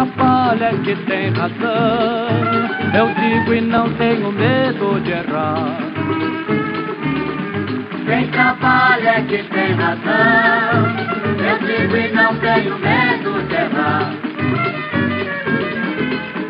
é 0.00 0.70
que 0.84 0.94
tem 1.06 1.30
razão. 1.30 2.28
Eu 2.94 3.08
digo 3.14 3.54
e 3.54 3.60
não 3.60 3.92
tenho 3.94 4.30
medo 4.30 5.00
de 5.00 5.10
errar. 5.10 5.76
Quem 8.06 8.30
trabalha 8.30 9.08
é 9.08 9.22
que 9.22 9.42
tem 9.42 9.72
razão. 9.72 11.08
Eu 11.38 11.58
digo 11.66 11.96
e 11.96 12.12
não 12.12 12.36
tenho 12.36 12.78
medo 12.78 13.42
de 13.48 13.54
errar. 13.54 14.14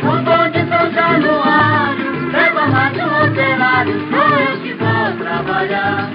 O 0.03 0.23
bom 0.23 0.51
de 0.51 0.69
São 0.69 0.93
Januário 0.93 2.31
leva 2.31 2.67
mais 2.67 2.97
um 2.99 3.31
operário. 3.31 3.95
Sou 4.11 4.39
eu 4.39 4.61
que 4.61 4.75
vou 4.75 5.25
trabalhar. 5.25 6.11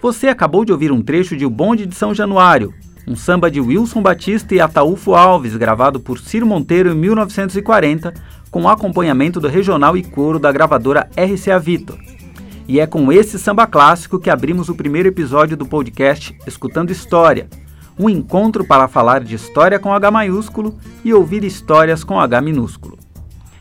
Você 0.00 0.28
acabou 0.28 0.64
de 0.64 0.72
ouvir 0.72 0.92
um 0.92 1.02
trecho 1.02 1.36
de 1.36 1.44
O 1.44 1.50
Bonde 1.50 1.86
de 1.86 1.94
São 1.94 2.14
Januário, 2.14 2.72
um 3.06 3.16
samba 3.16 3.50
de 3.50 3.60
Wilson 3.60 4.02
Batista 4.02 4.54
e 4.54 4.60
Ataúfo 4.60 5.14
Alves, 5.14 5.56
gravado 5.56 5.98
por 5.98 6.18
Ciro 6.18 6.46
Monteiro 6.46 6.90
em 6.90 6.94
1940, 6.94 8.14
com 8.50 8.68
acompanhamento 8.68 9.40
do 9.40 9.48
regional 9.48 9.96
e 9.96 10.02
coro 10.02 10.38
da 10.38 10.52
gravadora 10.52 11.08
RCA 11.16 11.58
Victor. 11.58 11.98
E 12.68 12.78
é 12.78 12.86
com 12.86 13.10
esse 13.10 13.38
samba 13.38 13.66
clássico 13.66 14.18
que 14.18 14.30
abrimos 14.30 14.68
o 14.68 14.74
primeiro 14.74 15.08
episódio 15.08 15.56
do 15.56 15.66
podcast 15.66 16.36
Escutando 16.46 16.90
História, 16.90 17.48
um 17.98 18.08
encontro 18.08 18.64
para 18.64 18.88
falar 18.88 19.22
de 19.22 19.34
história 19.34 19.78
com 19.78 19.92
H 19.92 20.10
maiúsculo 20.10 20.78
e 21.04 21.12
ouvir 21.12 21.44
histórias 21.44 22.04
com 22.04 22.20
H 22.20 22.40
minúsculo. 22.40 22.98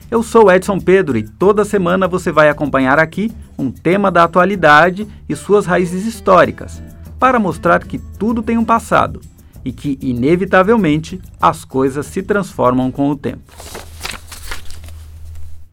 Eu 0.10 0.22
sou 0.22 0.52
Edson 0.52 0.78
Pedro 0.78 1.18
e 1.18 1.24
toda 1.24 1.64
semana 1.64 2.08
você 2.08 2.32
vai 2.32 2.50
acompanhar 2.50 3.00
aqui 3.00 3.32
um 3.58 3.72
tema 3.72 4.12
da 4.12 4.26
atualidade 4.26 5.08
e 5.28 5.36
suas 5.36 5.66
raízes 5.66 6.06
históricas, 6.06 6.82
para 7.22 7.38
mostrar 7.38 7.84
que 7.84 8.00
tudo 8.00 8.42
tem 8.42 8.58
um 8.58 8.66
passado 8.66 9.22
e 9.64 9.72
que, 9.72 9.96
inevitavelmente, 10.02 11.22
as 11.40 11.64
coisas 11.64 12.08
se 12.08 12.24
transformam 12.24 12.92
com 12.92 13.12
o 13.12 13.16
tempo. 13.16 13.54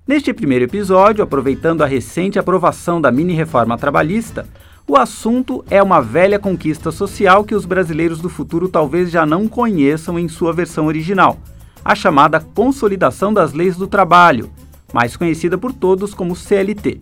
Neste 0.06 0.34
primeiro 0.34 0.66
episódio, 0.66 1.24
aproveitando 1.24 1.80
a 1.80 1.86
recente 1.86 2.38
aprovação 2.38 3.00
da 3.00 3.10
mini-reforma 3.10 3.78
trabalhista, 3.78 4.46
o 4.86 4.94
assunto 4.94 5.64
é 5.70 5.82
uma 5.82 6.02
velha 6.02 6.38
conquista 6.38 6.90
social 6.90 7.42
que 7.42 7.54
os 7.54 7.64
brasileiros 7.64 8.20
do 8.20 8.28
futuro 8.28 8.68
talvez 8.68 9.10
já 9.10 9.24
não 9.24 9.48
conheçam 9.48 10.18
em 10.18 10.28
sua 10.28 10.52
versão 10.52 10.84
original, 10.84 11.38
a 11.82 11.94
chamada 11.94 12.40
Consolidação 12.40 13.32
das 13.32 13.54
Leis 13.54 13.74
do 13.74 13.86
Trabalho, 13.86 14.50
mais 14.92 15.16
conhecida 15.16 15.56
por 15.56 15.72
todos 15.72 16.12
como 16.12 16.36
CLT. 16.36 17.00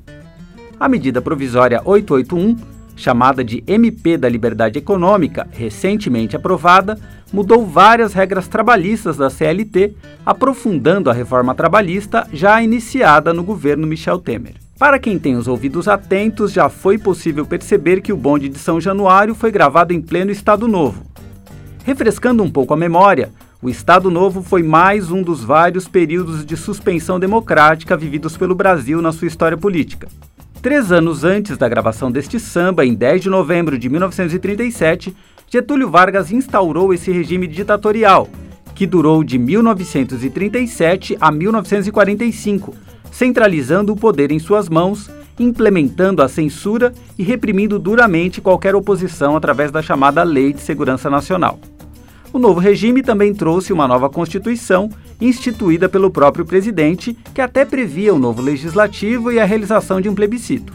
A 0.79 0.89
medida 0.89 1.21
provisória 1.21 1.83
881 1.85 2.76
chamada 2.97 3.45
de 3.45 3.63
MP 3.67 4.17
da 4.17 4.29
Liberdade 4.29 4.79
Econômica, 4.79 5.47
recentemente 5.53 6.35
aprovada, 6.35 6.99
mudou 7.33 7.67
várias 7.67 8.15
regras 8.15 8.49
trabalhistas 8.49 9.17
da 9.17 9.29
CLT, 9.29 9.95
aprofundando 10.25 11.11
a 11.11 11.13
reforma 11.13 11.55
trabalhista 11.55 12.27
já 12.33 12.61
iniciada 12.63 13.33
no 13.33 13.45
governo 13.45 13.87
Michel 13.87 14.19
Temer. 14.19 14.55
Para 14.79 14.99
quem 14.99 15.19
tem 15.19 15.37
os 15.37 15.47
ouvidos 15.47 15.89
atentos, 15.89 16.53
já 16.53 16.69
foi 16.69 16.99
possível 16.99 17.47
perceber 17.47 18.01
que 18.01 18.13
o 18.13 18.17
bonde 18.17 18.49
de 18.49 18.59
São 18.59 18.81
Januário 18.81 19.35
foi 19.35 19.51
gravado 19.51 19.93
em 19.93 20.01
pleno 20.01 20.31
Estado 20.31 20.67
Novo. 20.67 21.03
Refrescando 21.85 22.43
um 22.43 22.51
pouco 22.51 22.75
a 22.75 22.77
memória, 22.77 23.31
o 23.63 23.71
Estado 23.71 24.11
Novo 24.11 24.43
foi 24.43 24.63
mais 24.63 25.11
um 25.11 25.23
dos 25.23 25.43
vários 25.43 25.89
períodos 25.89 26.45
de 26.45 26.57
suspensão 26.57 27.19
democrática 27.19 27.97
vividos 27.97 28.37
pelo 28.37 28.55
Brasil 28.55 29.01
na 29.01 29.13
sua 29.13 29.29
história 29.29 29.57
política. 29.57 30.09
Três 30.67 30.91
anos 30.91 31.23
antes 31.23 31.57
da 31.57 31.69
gravação 31.69 32.11
deste 32.11 32.41
samba, 32.41 32.85
em 32.85 32.93
10 32.93 33.23
de 33.23 33.31
novembro 33.31 33.79
de 33.79 33.89
1937, 33.89 35.15
Getúlio 35.49 35.89
Vargas 35.89 36.33
instaurou 36.33 36.93
esse 36.93 37.13
regime 37.13 37.47
ditatorial, 37.47 38.29
que 38.75 38.85
durou 38.85 39.23
de 39.23 39.39
1937 39.39 41.17
a 41.21 41.31
1945, 41.31 42.75
centralizando 43.13 43.93
o 43.93 43.97
poder 43.97 44.33
em 44.33 44.41
suas 44.41 44.69
mãos, 44.69 45.09
implementando 45.39 46.21
a 46.21 46.27
censura 46.27 46.93
e 47.17 47.23
reprimindo 47.23 47.79
duramente 47.79 48.41
qualquer 48.41 48.75
oposição 48.75 49.37
através 49.37 49.71
da 49.71 49.81
chamada 49.81 50.25
Lei 50.25 50.53
de 50.53 50.63
Segurança 50.63 51.09
Nacional. 51.09 51.61
O 52.33 52.41
novo 52.41 52.59
regime 52.59 53.05
também 53.05 53.33
trouxe 53.33 53.73
uma 53.73 53.87
nova 53.87 54.11
Constituição, 54.11 54.91
instituída 55.21 55.89
pelo 55.89 56.11
próprio 56.11 56.45
presidente, 56.45 57.17
que 57.35 57.41
até 57.41 57.65
previa 57.65 58.15
o 58.15 58.19
novo 58.19 58.43
legislativo 58.43 59.33
e 59.33 59.39
a 59.39 59.45
realização 59.45 60.01
de 60.01 60.09
um 60.09 60.15
plebiscito. 60.15 60.73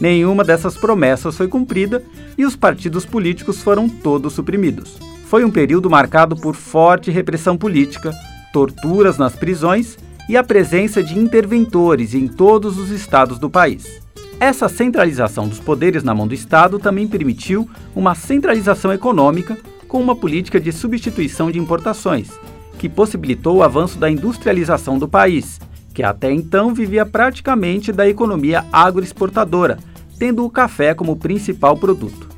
Nenhuma 0.00 0.42
dessas 0.42 0.76
promessas 0.76 1.36
foi 1.36 1.46
cumprida 1.46 2.02
e 2.36 2.44
os 2.44 2.56
partidos 2.56 3.04
políticos 3.04 3.62
foram 3.62 3.88
todos 3.88 4.32
suprimidos. 4.32 4.98
Foi 5.26 5.44
um 5.44 5.50
período 5.50 5.88
marcado 5.88 6.36
por 6.36 6.54
forte 6.54 7.10
repressão 7.10 7.56
política, 7.56 8.12
torturas 8.52 9.18
nas 9.18 9.34
prisões 9.34 9.96
e 10.28 10.36
a 10.36 10.42
presença 10.42 11.02
de 11.02 11.18
interventores 11.18 12.14
em 12.14 12.26
todos 12.26 12.78
os 12.78 12.90
estados 12.90 13.38
do 13.38 13.50
país. 13.50 14.02
Essa 14.40 14.68
centralização 14.68 15.48
dos 15.48 15.60
poderes 15.60 16.02
na 16.02 16.14
mão 16.14 16.26
do 16.26 16.34
Estado 16.34 16.78
também 16.78 17.06
permitiu 17.06 17.68
uma 17.94 18.14
centralização 18.14 18.92
econômica 18.92 19.56
com 19.86 20.00
uma 20.00 20.16
política 20.16 20.58
de 20.60 20.72
substituição 20.72 21.50
de 21.50 21.58
importações, 21.58 22.30
que 22.78 22.88
possibilitou 22.88 23.56
o 23.56 23.62
avanço 23.62 23.98
da 23.98 24.10
industrialização 24.10 24.98
do 24.98 25.08
país, 25.08 25.60
que 25.94 26.02
até 26.02 26.32
então 26.32 26.74
vivia 26.74 27.06
praticamente 27.06 27.92
da 27.92 28.08
economia 28.08 28.64
agroexportadora, 28.72 29.78
tendo 30.18 30.44
o 30.44 30.50
café 30.50 30.94
como 30.94 31.16
principal 31.16 31.76
produto. 31.76 32.28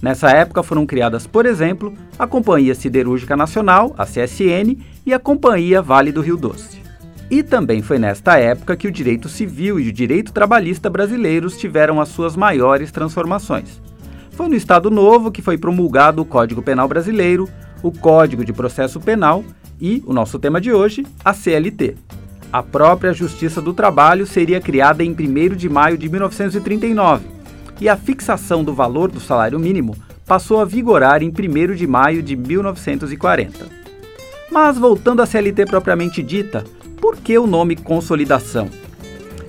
Nessa 0.00 0.30
época 0.30 0.62
foram 0.62 0.84
criadas, 0.84 1.26
por 1.26 1.46
exemplo, 1.46 1.94
a 2.18 2.26
Companhia 2.26 2.74
Siderúrgica 2.74 3.36
Nacional, 3.36 3.94
a 3.96 4.04
CSN, 4.04 4.76
e 5.06 5.12
a 5.12 5.18
Companhia 5.18 5.82
Vale 5.82 6.10
do 6.10 6.20
Rio 6.20 6.36
Doce. 6.36 6.80
E 7.30 7.42
também 7.42 7.82
foi 7.82 7.98
nesta 7.98 8.36
época 8.38 8.76
que 8.76 8.86
o 8.88 8.92
direito 8.92 9.28
civil 9.28 9.78
e 9.78 9.88
o 9.88 9.92
direito 9.92 10.32
trabalhista 10.32 10.90
brasileiros 10.90 11.56
tiveram 11.56 12.00
as 12.00 12.08
suas 12.08 12.36
maiores 12.36 12.90
transformações. 12.90 13.80
Foi 14.32 14.48
no 14.48 14.54
Estado 14.54 14.90
Novo 14.90 15.30
que 15.30 15.42
foi 15.42 15.56
promulgado 15.56 16.22
o 16.22 16.24
Código 16.24 16.62
Penal 16.62 16.88
Brasileiro, 16.88 17.48
o 17.82 17.92
Código 17.92 18.44
de 18.44 18.52
Processo 18.52 19.00
Penal 19.00 19.44
e, 19.82 20.02
o 20.06 20.12
nosso 20.12 20.38
tema 20.38 20.60
de 20.60 20.72
hoje, 20.72 21.04
a 21.24 21.34
CLT. 21.34 21.96
A 22.52 22.62
própria 22.62 23.12
Justiça 23.12 23.60
do 23.60 23.74
Trabalho 23.74 24.24
seria 24.24 24.60
criada 24.60 25.02
em 25.02 25.10
1 25.10 25.56
de 25.56 25.68
maio 25.68 25.98
de 25.98 26.08
1939 26.08 27.26
e 27.80 27.88
a 27.88 27.96
fixação 27.96 28.62
do 28.62 28.72
valor 28.72 29.10
do 29.10 29.18
salário 29.18 29.58
mínimo 29.58 29.96
passou 30.24 30.60
a 30.60 30.64
vigorar 30.64 31.20
em 31.20 31.30
1 31.30 31.74
de 31.74 31.88
maio 31.88 32.22
de 32.22 32.36
1940. 32.36 33.66
Mas 34.52 34.78
voltando 34.78 35.20
à 35.20 35.26
CLT 35.26 35.66
propriamente 35.66 36.22
dita, 36.22 36.62
por 37.00 37.16
que 37.16 37.36
o 37.36 37.48
nome 37.48 37.74
consolidação? 37.74 38.70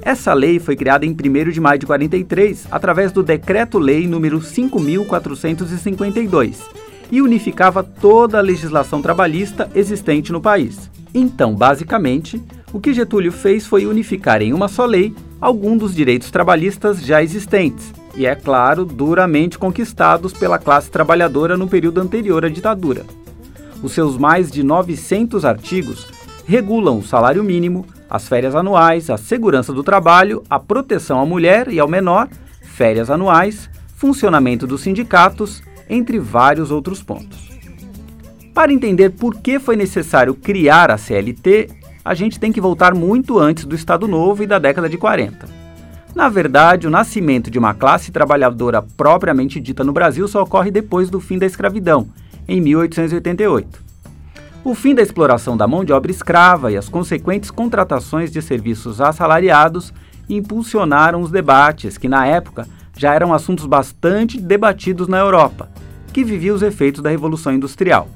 Essa 0.01 0.33
lei 0.33 0.59
foi 0.59 0.75
criada 0.75 1.05
em 1.05 1.11
1 1.11 1.51
de 1.51 1.61
maio 1.61 1.77
de 1.77 1.85
43, 1.85 2.69
através 2.71 3.11
do 3.11 3.21
Decreto-Lei 3.21 4.07
número 4.07 4.41
5452, 4.41 6.82
e 7.13 7.21
unificava 7.21 7.83
toda 7.83 8.39
a 8.39 8.41
legislação 8.41 8.99
trabalhista 8.99 9.69
existente 9.75 10.31
no 10.31 10.41
país. 10.41 10.89
Então, 11.13 11.53
basicamente, 11.53 12.41
o 12.73 12.79
que 12.79 12.91
Getúlio 12.91 13.31
fez 13.31 13.67
foi 13.67 13.85
unificar 13.85 14.41
em 14.41 14.51
uma 14.51 14.67
só 14.67 14.83
lei 14.83 15.13
alguns 15.39 15.77
dos 15.77 15.93
direitos 15.93 16.31
trabalhistas 16.31 17.05
já 17.05 17.21
existentes, 17.21 17.93
e 18.15 18.25
é 18.25 18.33
claro, 18.33 18.83
duramente 18.83 19.59
conquistados 19.59 20.33
pela 20.33 20.57
classe 20.57 20.89
trabalhadora 20.89 21.55
no 21.55 21.67
período 21.67 22.01
anterior 22.01 22.45
à 22.45 22.49
ditadura. 22.49 23.05
Os 23.83 23.91
seus 23.91 24.17
mais 24.17 24.49
de 24.49 24.63
900 24.63 25.45
artigos 25.45 26.07
regulam 26.47 26.97
o 26.97 27.05
salário 27.05 27.43
mínimo, 27.43 27.85
as 28.09 28.27
férias 28.27 28.55
anuais, 28.55 29.11
a 29.11 29.17
segurança 29.17 29.71
do 29.71 29.83
trabalho, 29.83 30.41
a 30.49 30.59
proteção 30.59 31.21
à 31.21 31.25
mulher 31.27 31.67
e 31.67 31.79
ao 31.79 31.87
menor, 31.87 32.27
férias 32.59 33.11
anuais, 33.11 33.69
funcionamento 33.97 34.65
dos 34.65 34.81
sindicatos, 34.81 35.61
entre 35.93 36.19
vários 36.19 36.71
outros 36.71 37.01
pontos. 37.01 37.51
Para 38.53 38.73
entender 38.73 39.11
por 39.11 39.35
que 39.35 39.59
foi 39.59 39.75
necessário 39.75 40.33
criar 40.33 40.91
a 40.91 40.97
CLT, 40.97 41.69
a 42.03 42.13
gente 42.13 42.39
tem 42.39 42.51
que 42.51 42.61
voltar 42.61 42.93
muito 42.93 43.39
antes 43.39 43.65
do 43.65 43.75
Estado 43.75 44.07
Novo 44.07 44.43
e 44.43 44.47
da 44.47 44.59
década 44.59 44.89
de 44.89 44.97
40. 44.97 45.47
Na 46.13 46.29
verdade, 46.29 46.85
o 46.85 46.91
nascimento 46.91 47.49
de 47.49 47.57
uma 47.57 47.73
classe 47.73 48.11
trabalhadora 48.11 48.81
propriamente 48.81 49.59
dita 49.59 49.83
no 49.83 49.91
Brasil 49.91 50.27
só 50.27 50.43
ocorre 50.43 50.69
depois 50.69 51.09
do 51.09 51.19
fim 51.19 51.39
da 51.39 51.45
escravidão, 51.45 52.07
em 52.47 52.61
1888. 52.61 53.81
O 54.63 54.75
fim 54.75 54.93
da 54.93 55.01
exploração 55.01 55.57
da 55.57 55.67
mão 55.67 55.83
de 55.83 55.91
obra 55.91 56.11
escrava 56.11 56.71
e 56.71 56.77
as 56.77 56.87
consequentes 56.87 57.49
contratações 57.49 58.31
de 58.31 58.41
serviços 58.41 59.01
assalariados 59.01 59.91
impulsionaram 60.29 61.21
os 61.21 61.31
debates 61.31 61.97
que, 61.97 62.07
na 62.07 62.25
época, 62.25 62.67
já 62.97 63.13
eram 63.13 63.33
assuntos 63.33 63.65
bastante 63.65 64.39
debatidos 64.39 65.07
na 65.07 65.17
Europa, 65.17 65.69
que 66.11 66.23
vivia 66.23 66.53
os 66.53 66.61
efeitos 66.61 67.01
da 67.01 67.09
Revolução 67.09 67.53
Industrial. 67.53 68.07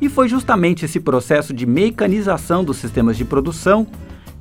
E 0.00 0.08
foi 0.08 0.28
justamente 0.28 0.84
esse 0.84 0.98
processo 0.98 1.52
de 1.52 1.66
mecanização 1.66 2.64
dos 2.64 2.78
sistemas 2.78 3.16
de 3.16 3.24
produção 3.24 3.86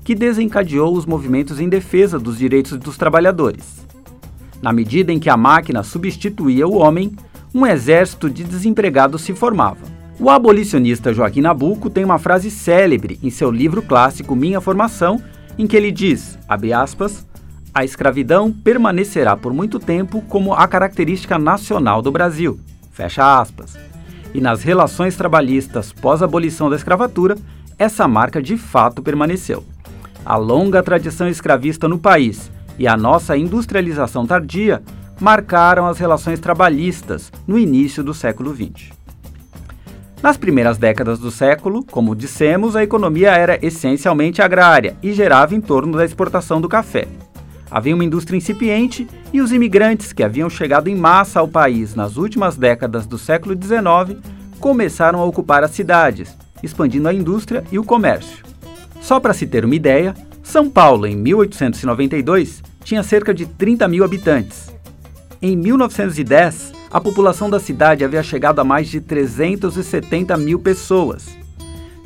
que 0.03 0.15
desencadeou 0.15 0.93
os 0.93 1.05
movimentos 1.05 1.59
em 1.59 1.69
defesa 1.69 2.19
dos 2.19 2.37
direitos 2.37 2.77
dos 2.77 2.97
trabalhadores. 2.97 3.85
Na 4.61 4.73
medida 4.73 5.11
em 5.11 5.19
que 5.19 5.29
a 5.29 5.37
máquina 5.37 5.83
substituía 5.83 6.67
o 6.67 6.75
homem, 6.75 7.13
um 7.53 7.65
exército 7.65 8.29
de 8.29 8.43
desempregados 8.43 9.21
se 9.21 9.33
formava 9.33 9.85
O 10.19 10.29
abolicionista 10.29 11.13
Joaquim 11.13 11.41
Nabuco 11.41 11.89
tem 11.89 12.03
uma 12.03 12.17
frase 12.17 12.49
célebre 12.49 13.19
em 13.21 13.29
seu 13.29 13.51
livro 13.51 13.81
clássico 13.81 14.35
Minha 14.35 14.59
Formação, 14.59 15.21
em 15.57 15.67
que 15.67 15.75
ele 15.75 15.91
diz, 15.91 16.37
aspas, 16.75 17.25
a 17.73 17.83
escravidão 17.83 18.51
permanecerá 18.51 19.35
por 19.35 19.51
muito 19.51 19.79
tempo 19.79 20.21
como 20.23 20.53
a 20.53 20.67
característica 20.67 21.39
nacional 21.39 22.01
do 22.01 22.11
Brasil. 22.11 22.59
Fecha 22.91 23.39
aspas. 23.39 23.75
E 24.33 24.39
nas 24.39 24.61
relações 24.61 25.15
trabalhistas 25.15 25.91
pós-abolição 25.91 26.69
da 26.69 26.75
escravatura, 26.75 27.35
essa 27.77 28.07
marca 28.07 28.41
de 28.41 28.57
fato 28.57 29.01
permaneceu. 29.01 29.63
A 30.23 30.37
longa 30.37 30.83
tradição 30.83 31.27
escravista 31.27 31.87
no 31.87 31.97
país 31.97 32.51
e 32.77 32.87
a 32.87 32.95
nossa 32.95 33.35
industrialização 33.35 34.25
tardia 34.25 34.81
marcaram 35.19 35.87
as 35.87 35.97
relações 35.97 36.39
trabalhistas 36.39 37.31
no 37.47 37.57
início 37.57 38.03
do 38.03 38.13
século 38.13 38.55
XX. 38.55 38.91
Nas 40.21 40.37
primeiras 40.37 40.77
décadas 40.77 41.19
do 41.19 41.29
século, 41.29 41.83
como 41.83 42.15
dissemos, 42.15 42.75
a 42.75 42.83
economia 42.83 43.31
era 43.31 43.59
essencialmente 43.61 44.41
agrária 44.41 44.95
e 45.03 45.11
gerava 45.11 45.53
em 45.53 45.59
torno 45.59 45.97
da 45.97 46.05
exportação 46.05 46.61
do 46.61 46.69
café. 46.69 47.07
Havia 47.73 47.95
uma 47.95 48.05
indústria 48.05 48.37
incipiente 48.37 49.07
e 49.33 49.41
os 49.41 49.51
imigrantes 49.51 50.13
que 50.13 50.21
haviam 50.21 50.47
chegado 50.47 50.89
em 50.89 50.95
massa 50.95 51.39
ao 51.39 51.47
país 51.47 51.95
nas 51.95 52.17
últimas 52.17 52.55
décadas 52.55 53.07
do 53.07 53.17
século 53.17 53.57
XIX 53.59 54.21
começaram 54.59 55.19
a 55.19 55.25
ocupar 55.25 55.63
as 55.63 55.71
cidades, 55.71 56.37
expandindo 56.61 57.07
a 57.07 57.13
indústria 57.13 57.63
e 57.71 57.79
o 57.79 57.83
comércio. 57.83 58.45
Só 59.01 59.19
para 59.19 59.33
se 59.33 59.47
ter 59.47 59.65
uma 59.65 59.73
ideia, 59.73 60.13
São 60.43 60.69
Paulo, 60.69 61.07
em 61.07 61.15
1892, 61.17 62.61
tinha 62.83 63.01
cerca 63.01 63.33
de 63.33 63.47
30 63.47 63.87
mil 63.87 64.03
habitantes. 64.03 64.71
Em 65.41 65.57
1910, 65.57 66.73
a 66.91 67.01
população 67.01 67.49
da 67.49 67.59
cidade 67.59 68.05
havia 68.05 68.21
chegado 68.21 68.59
a 68.59 68.63
mais 68.63 68.87
de 68.87 69.01
370 69.01 70.37
mil 70.37 70.59
pessoas. 70.59 71.25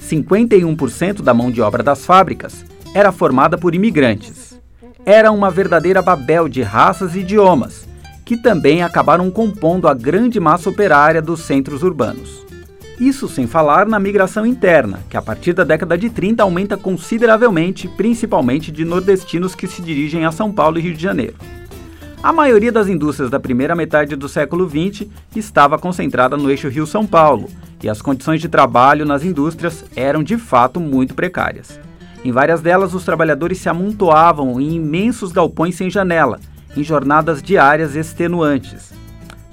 51% 0.01 1.21
da 1.21 1.33
mão 1.33 1.51
de 1.51 1.61
obra 1.61 1.83
das 1.83 2.05
fábricas 2.05 2.63
era 2.93 3.11
formada 3.11 3.57
por 3.57 3.75
imigrantes 3.75 4.36
era 5.09 5.31
uma 5.31 5.49
verdadeira 5.49 6.01
babel 6.01 6.49
de 6.49 6.61
raças 6.61 7.15
e 7.15 7.19
idiomas, 7.19 7.87
que 8.25 8.35
também 8.35 8.83
acabaram 8.83 9.31
compondo 9.31 9.87
a 9.87 9.93
grande 9.93 10.37
massa 10.37 10.69
operária 10.69 11.21
dos 11.21 11.39
centros 11.43 11.81
urbanos. 11.81 12.45
Isso 12.99 13.29
sem 13.29 13.47
falar 13.47 13.87
na 13.87 14.01
migração 14.01 14.45
interna, 14.45 14.99
que 15.09 15.15
a 15.15 15.21
partir 15.21 15.53
da 15.53 15.63
década 15.63 15.97
de 15.97 16.09
30 16.09 16.43
aumenta 16.43 16.75
consideravelmente, 16.75 17.87
principalmente 17.87 18.69
de 18.69 18.83
nordestinos 18.83 19.55
que 19.55 19.65
se 19.65 19.81
dirigem 19.81 20.25
a 20.25 20.31
São 20.33 20.51
Paulo 20.51 20.77
e 20.77 20.81
Rio 20.81 20.93
de 20.93 21.01
Janeiro. 21.01 21.35
A 22.21 22.33
maioria 22.33 22.71
das 22.71 22.89
indústrias 22.89 23.31
da 23.31 23.39
primeira 23.39 23.77
metade 23.77 24.13
do 24.13 24.27
século 24.27 24.69
XX 24.69 25.07
estava 25.33 25.79
concentrada 25.79 26.35
no 26.35 26.51
eixo 26.51 26.67
Rio-São 26.67 27.07
Paulo, 27.07 27.47
e 27.81 27.87
as 27.87 28.01
condições 28.01 28.41
de 28.41 28.49
trabalho 28.49 29.05
nas 29.05 29.23
indústrias 29.23 29.85
eram 29.95 30.21
de 30.21 30.37
fato 30.37 30.81
muito 30.81 31.15
precárias. 31.15 31.79
Em 32.27 32.31
várias 32.33 32.59
delas, 32.59 32.93
os 32.93 33.05
trabalhadores 33.05 33.57
se 33.57 33.69
amontoavam 33.69 34.59
em 34.59 34.73
imensos 34.73 35.31
galpões 35.31 35.75
sem 35.75 35.89
janela, 35.89 36.41
em 36.75 36.83
jornadas 36.83 37.41
diárias 37.41 37.95
extenuantes. 37.95 38.91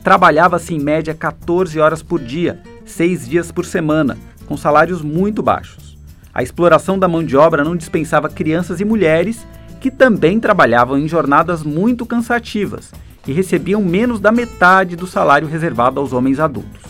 Trabalhava-se 0.02 0.74
em 0.74 0.80
média 0.80 1.14
14 1.14 1.78
horas 1.78 2.02
por 2.02 2.18
dia, 2.18 2.60
seis 2.84 3.28
dias 3.28 3.52
por 3.52 3.64
semana, 3.64 4.18
com 4.46 4.56
salários 4.56 5.02
muito 5.02 5.40
baixos. 5.40 5.96
A 6.34 6.42
exploração 6.42 6.98
da 6.98 7.06
mão 7.06 7.22
de 7.22 7.36
obra 7.36 7.62
não 7.62 7.76
dispensava 7.76 8.28
crianças 8.28 8.80
e 8.80 8.84
mulheres 8.84 9.46
que 9.80 9.88
também 9.88 10.40
trabalhavam 10.40 10.98
em 10.98 11.06
jornadas 11.06 11.62
muito 11.62 12.04
cansativas 12.04 12.90
e 13.24 13.32
recebiam 13.32 13.82
menos 13.82 14.18
da 14.18 14.32
metade 14.32 14.96
do 14.96 15.06
salário 15.06 15.46
reservado 15.46 16.00
aos 16.00 16.12
homens 16.12 16.40
adultos. 16.40 16.82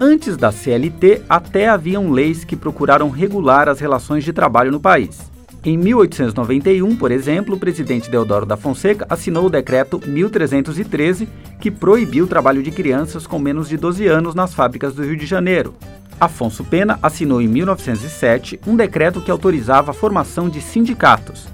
Antes 0.00 0.36
da 0.36 0.52
CLT, 0.52 1.22
até 1.28 1.68
haviam 1.68 2.12
leis 2.12 2.44
que 2.44 2.54
procuraram 2.54 3.10
regular 3.10 3.68
as 3.68 3.80
relações 3.80 4.22
de 4.22 4.32
trabalho 4.32 4.70
no 4.70 4.78
país. 4.78 5.28
Em 5.64 5.76
1891, 5.76 6.94
por 6.94 7.10
exemplo, 7.10 7.56
o 7.56 7.58
presidente 7.58 8.08
Deodoro 8.08 8.46
da 8.46 8.56
Fonseca 8.56 9.04
assinou 9.10 9.46
o 9.46 9.50
decreto 9.50 10.00
1313, 10.06 11.28
que 11.60 11.68
proibiu 11.68 12.26
o 12.26 12.28
trabalho 12.28 12.62
de 12.62 12.70
crianças 12.70 13.26
com 13.26 13.40
menos 13.40 13.68
de 13.68 13.76
12 13.76 14.06
anos 14.06 14.36
nas 14.36 14.54
fábricas 14.54 14.94
do 14.94 15.02
Rio 15.02 15.16
de 15.16 15.26
Janeiro. 15.26 15.74
Afonso 16.20 16.62
Pena 16.62 16.96
assinou 17.02 17.42
em 17.42 17.48
1907 17.48 18.60
um 18.68 18.76
decreto 18.76 19.20
que 19.20 19.32
autorizava 19.32 19.90
a 19.90 19.94
formação 19.94 20.48
de 20.48 20.60
sindicatos. 20.60 21.48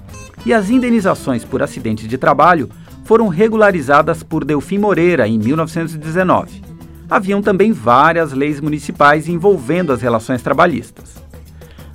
E 0.45 0.53
as 0.53 0.69
indenizações 0.69 1.43
por 1.43 1.63
acidentes 1.63 2.07
de 2.07 2.17
trabalho 2.17 2.69
foram 3.05 3.27
regularizadas 3.27 4.21
por 4.21 4.45
Delfim 4.45 4.77
Moreira 4.77 5.27
em 5.27 5.39
1919 5.39 6.74
haviam 7.09 7.41
também 7.41 7.71
várias 7.71 8.33
leis 8.33 8.59
municipais 8.59 9.27
envolvendo 9.27 9.93
as 9.93 10.01
relações 10.01 10.41
trabalhistas. 10.41 11.15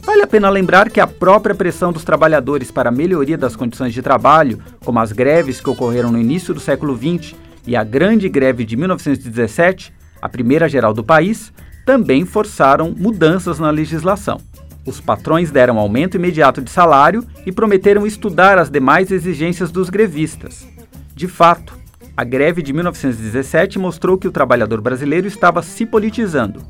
Vale 0.02 0.22
a 0.22 0.26
pena 0.26 0.48
lembrar 0.48 0.90
que 0.90 1.00
a 1.00 1.06
própria 1.06 1.54
pressão 1.54 1.92
dos 1.92 2.04
trabalhadores 2.04 2.70
para 2.70 2.88
a 2.88 2.92
melhoria 2.92 3.36
das 3.36 3.54
condições 3.54 3.92
de 3.92 4.02
trabalho, 4.02 4.58
como 4.84 4.98
as 4.98 5.12
greves 5.12 5.60
que 5.60 5.70
ocorreram 5.70 6.10
no 6.10 6.18
início 6.18 6.54
do 6.54 6.60
século 6.60 6.96
XX 6.96 7.34
e 7.66 7.76
a 7.76 7.84
grande 7.84 8.28
greve 8.28 8.64
de 8.64 8.76
1917, 8.76 9.92
a 10.20 10.28
primeira 10.28 10.68
geral 10.68 10.94
do 10.94 11.04
país, 11.04 11.52
também 11.84 12.24
forçaram 12.24 12.94
mudanças 12.96 13.58
na 13.58 13.70
legislação. 13.70 14.40
Os 14.86 15.00
patrões 15.00 15.50
deram 15.50 15.78
aumento 15.78 16.16
imediato 16.16 16.62
de 16.62 16.70
salário 16.70 17.24
e 17.44 17.52
prometeram 17.52 18.06
estudar 18.06 18.58
as 18.58 18.70
demais 18.70 19.10
exigências 19.10 19.70
dos 19.70 19.90
grevistas. 19.90 20.66
De 21.14 21.28
fato, 21.28 21.78
a 22.20 22.24
greve 22.24 22.60
de 22.60 22.70
1917 22.74 23.78
mostrou 23.78 24.18
que 24.18 24.28
o 24.28 24.30
trabalhador 24.30 24.82
brasileiro 24.82 25.26
estava 25.26 25.62
se 25.62 25.86
politizando, 25.86 26.60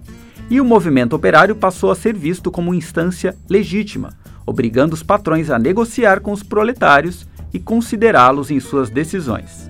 e 0.49 0.61
o 0.61 0.65
movimento 0.65 1.17
operário 1.17 1.57
passou 1.57 1.91
a 1.91 1.97
ser 1.97 2.15
visto 2.15 2.53
como 2.53 2.73
instância 2.73 3.37
legítima, 3.49 4.11
obrigando 4.47 4.95
os 4.95 5.03
patrões 5.03 5.51
a 5.51 5.59
negociar 5.59 6.21
com 6.21 6.31
os 6.31 6.45
proletários 6.45 7.27
e 7.53 7.59
considerá-los 7.59 8.53
em 8.53 8.61
suas 8.61 8.91
decisões. 8.91 9.69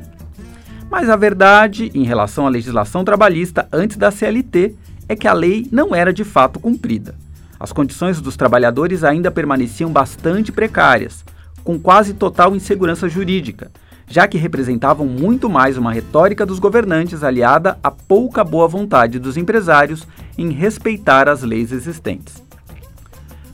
Mas 0.90 1.08
a 1.08 1.16
verdade, 1.16 1.90
em 1.94 2.04
relação 2.04 2.46
à 2.46 2.50
legislação 2.50 3.02
trabalhista 3.02 3.66
antes 3.72 3.96
da 3.96 4.10
CLT, 4.10 4.74
é 5.08 5.16
que 5.16 5.26
a 5.26 5.32
lei 5.32 5.66
não 5.72 5.94
era 5.94 6.12
de 6.12 6.24
fato 6.24 6.60
cumprida. 6.60 7.14
As 7.58 7.72
condições 7.72 8.20
dos 8.20 8.36
trabalhadores 8.36 9.02
ainda 9.02 9.30
permaneciam 9.30 9.90
bastante 9.90 10.52
precárias, 10.52 11.24
com 11.64 11.78
quase 11.78 12.12
total 12.12 12.54
insegurança 12.54 13.08
jurídica, 13.08 13.70
já 14.10 14.26
que 14.26 14.36
representavam 14.36 15.06
muito 15.06 15.48
mais 15.48 15.78
uma 15.78 15.92
retórica 15.92 16.44
dos 16.44 16.58
governantes 16.58 17.22
aliada 17.22 17.78
à 17.80 17.92
pouca 17.92 18.42
boa 18.42 18.66
vontade 18.66 19.20
dos 19.20 19.36
empresários 19.36 20.06
em 20.36 20.50
respeitar 20.50 21.28
as 21.28 21.42
leis 21.42 21.70
existentes. 21.70 22.42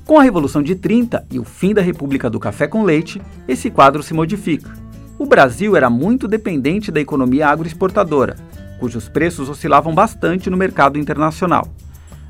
Com 0.07 0.19
a 0.19 0.23
Revolução 0.23 0.63
de 0.63 0.75
30 0.75 1.27
e 1.31 1.39
o 1.39 1.45
fim 1.45 1.75
da 1.75 1.83
República 1.83 2.31
do 2.31 2.41
Café 2.41 2.67
com 2.67 2.85
Leite, 2.85 3.21
esse 3.47 3.71
quadro 3.71 4.03
se 4.03 4.15
modifica. 4.15 4.73
O 5.19 5.27
Brasil 5.27 5.77
era 5.77 5.91
muito 5.91 6.27
dependente 6.27 6.91
da 6.91 7.01
economia 7.01 7.49
agroexportadora, 7.49 8.37
cujos 8.81 9.11
preços 9.11 9.51
oscilavam 9.51 9.95
bastante 9.95 10.49
no 10.49 10.57
mercado 10.57 10.99
internacional. 10.99 11.69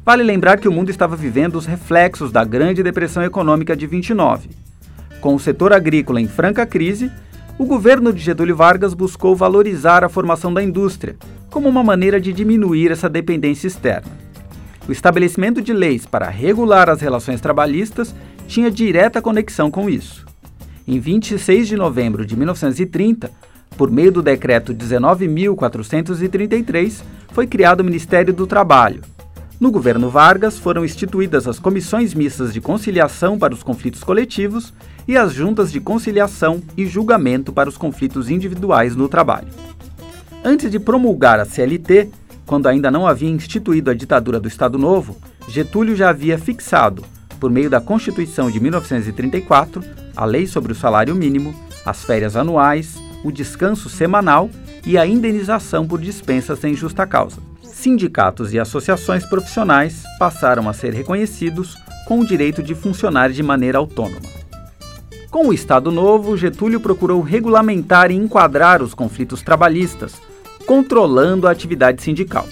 Vale 0.05 0.25
lembrar 0.25 0.59
que 0.59 0.69
o 0.69 0.73
mundo 0.73 0.91
estava 0.91 1.15
vivendo 1.15 1.57
os 1.57 1.67
reflexos 1.67 2.33
da 2.33 2.45
Grande 2.45 2.83
Depressão 2.83 3.23
Econômica 3.23 3.77
de 3.77 3.87
29. 3.87 4.51
Com 5.21 5.35
o 5.35 5.41
setor 5.41 5.73
agrícola 5.73 6.21
em 6.21 6.29
franca 6.29 6.65
crise, 6.65 7.11
o 7.59 7.65
governo 7.65 8.13
de 8.13 8.23
Getúlio 8.23 8.55
Vargas 8.55 8.93
buscou 8.93 9.35
valorizar 9.35 10.05
a 10.05 10.11
formação 10.11 10.53
da 10.53 10.63
indústria, 10.63 11.17
como 11.51 11.67
uma 11.69 11.83
maneira 11.83 12.21
de 12.21 12.33
diminuir 12.33 12.91
essa 12.91 13.09
dependência 13.09 13.67
externa. 13.67 14.13
O 14.87 14.93
estabelecimento 14.93 15.63
de 15.63 15.73
leis 15.73 16.05
para 16.05 16.29
regular 16.29 16.91
as 16.91 17.01
relações 17.01 17.41
trabalhistas 17.41 18.15
tinha 18.47 18.71
direta 18.71 19.23
conexão 19.23 19.71
com 19.71 19.89
isso. 19.89 20.27
Em 20.87 21.01
26 21.01 21.67
de 21.67 21.77
novembro 21.77 22.27
de 22.27 22.37
1930, 22.37 23.31
por 23.77 23.91
meio 23.91 24.13
do 24.13 24.23
decreto 24.23 24.75
19.433, 24.75 27.03
foi 27.33 27.47
criado 27.47 27.81
o 27.81 27.85
Ministério 27.85 28.35
do 28.35 28.47
Trabalho. 28.47 29.01
No 29.59 29.71
governo 29.71 30.11
Vargas 30.11 30.59
foram 30.59 30.85
instituídas 30.85 31.49
as 31.49 31.59
comissões 31.59 32.13
mistas 32.13 32.53
de 32.53 32.61
conciliação 32.61 33.39
para 33.39 33.55
os 33.55 33.63
conflitos 33.63 34.05
coletivos 34.05 34.75
e 35.07 35.17
as 35.17 35.33
juntas 35.33 35.71
de 35.71 35.81
conciliação 35.81 36.63
e 36.77 36.87
julgamento 36.87 37.53
para 37.53 37.69
os 37.69 37.77
conflitos 37.77 38.29
individuais 38.29 38.97
no 38.97 39.09
trabalho. 39.09 39.49
Antes 40.45 40.71
de 40.71 40.79
promulgar 40.79 41.41
a 41.41 41.45
CLT, 41.45 42.11
quando 42.45 42.69
ainda 42.69 42.91
não 42.91 43.07
havia 43.07 43.29
instituído 43.29 43.91
a 43.91 43.95
ditadura 43.95 44.39
do 44.39 44.49
Estado 44.49 44.79
Novo, 44.79 45.17
Getúlio 45.49 45.97
já 45.97 46.11
havia 46.11 46.39
fixado, 46.39 47.05
por 47.41 47.51
meio 47.51 47.69
da 47.69 47.81
Constituição 47.81 48.51
de 48.51 48.61
1934, 48.61 49.83
a 50.17 50.25
lei 50.25 50.47
sobre 50.47 50.73
o 50.73 50.75
salário 50.75 51.15
mínimo, 51.15 51.55
as 51.85 52.05
férias 52.05 52.37
anuais, 52.37 52.97
o 53.25 53.31
descanso 53.31 53.89
semanal 53.89 54.51
e 54.85 54.97
a 54.97 55.07
indenização 55.07 55.87
por 55.87 56.01
dispensa 56.01 56.57
sem 56.57 56.75
justa 56.75 57.07
causa. 57.07 57.39
Sindicatos 57.63 58.55
e 58.55 58.59
associações 58.59 59.25
profissionais 59.25 60.03
passaram 60.19 60.69
a 60.69 60.73
ser 60.73 60.95
reconhecidos 60.95 61.77
com 62.07 62.21
o 62.21 62.27
direito 62.27 62.63
de 62.63 62.75
funcionar 62.75 63.31
de 63.31 63.43
maneira 63.43 63.79
autônoma. 63.79 64.36
Com 65.37 65.49
o 65.49 65.53
Estado 65.53 65.93
Novo, 65.93 66.35
Getúlio 66.35 66.81
procurou 66.81 67.21
regulamentar 67.21 68.11
e 68.11 68.15
enquadrar 68.15 68.83
os 68.83 68.95
conflitos 68.95 69.43
trabalhistas, 69.43 70.15
controlando 70.65 71.47
a 71.47 71.51
atividade 71.51 72.03
sindical. 72.03 72.49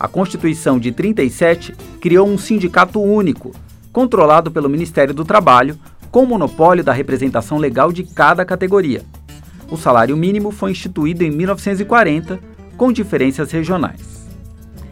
A 0.00 0.08
Constituição 0.08 0.80
de 0.80 0.90
37 0.90 1.72
criou 2.00 2.26
um 2.26 2.36
sindicato 2.36 3.00
único, 3.00 3.52
controlado 3.92 4.50
pelo 4.50 4.68
Ministério 4.68 5.14
do 5.14 5.24
Trabalho, 5.24 5.78
com 6.10 6.26
monopólio 6.26 6.82
da 6.82 6.92
representação 6.92 7.56
legal 7.56 7.92
de 7.92 8.02
cada 8.02 8.44
categoria. 8.44 9.02
O 9.70 9.76
salário 9.76 10.16
mínimo 10.16 10.50
foi 10.50 10.72
instituído 10.72 11.22
em 11.22 11.30
1940, 11.30 12.40
com 12.76 12.92
diferenças 12.92 13.52
regionais. 13.52 14.28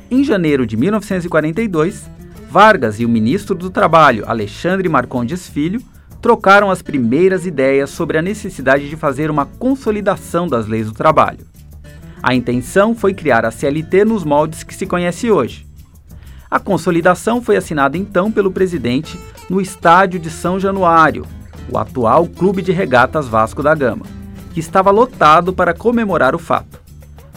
Em 0.09 0.23
janeiro 0.23 0.65
de 0.65 0.77
1942, 0.77 2.09
Vargas 2.49 3.01
e 3.01 3.05
o 3.05 3.09
ministro 3.09 3.57
do 3.57 3.69
Trabalho, 3.69 4.23
Alexandre 4.29 4.89
Marcondes 4.89 5.49
Filho, 5.49 5.83
trocaram 6.21 6.71
as 6.71 6.83
primeiras 6.83 7.47
ideias 7.47 7.91
sobre 7.91 8.19
a 8.19 8.23
necessidade 8.23 8.89
de 8.89 8.97
fazer 8.97 9.31
uma 9.31 9.47
consolidação 9.47 10.47
das 10.47 10.67
leis 10.67 10.87
do 10.87 10.93
trabalho. 10.93 11.47
A 12.23 12.35
intenção 12.35 12.95
foi 12.95 13.15
criar 13.15 13.45
a 13.47 13.51
CLT 13.51 14.05
nos 14.05 14.25
moldes 14.25 14.63
que 14.63 14.75
se 14.75 14.87
conhece 14.87 15.31
hoje. 15.31 15.67
A 16.51 16.59
consolidação 16.59 17.41
foi 17.41 17.57
assinada 17.57 17.97
então 17.97 18.31
pelo 18.31 18.51
presidente 18.51 19.19
no 19.49 19.61
estádio 19.61 20.21
de 20.21 20.29
São 20.29 20.61
Januário, 20.61 21.25
o 21.71 21.79
atual 21.79 22.27
Clube 22.27 22.61
de 22.61 22.73
Regatas 22.73 23.27
Vasco 23.27 23.63
da 23.63 23.75
Gama, 23.75 24.05
que 24.53 24.61
estava 24.61 24.91
lotado 24.91 25.53
para 25.53 25.73
comemorar 25.73 26.35
o 26.35 26.39
fato. 26.39 26.81